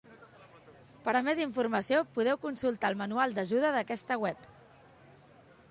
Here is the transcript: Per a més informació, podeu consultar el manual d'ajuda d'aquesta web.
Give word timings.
Per 1.07 1.13
a 1.19 1.21
més 1.27 1.41
informació, 1.43 1.99
podeu 2.17 2.41
consultar 2.47 2.91
el 2.93 2.99
manual 3.03 3.37
d'ajuda 3.37 3.75
d'aquesta 3.79 4.21
web. 4.25 4.53